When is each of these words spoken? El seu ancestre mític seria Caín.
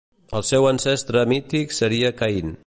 El 0.37 0.45
seu 0.51 0.65
ancestre 0.69 1.25
mític 1.33 1.77
seria 1.81 2.13
Caín. 2.23 2.51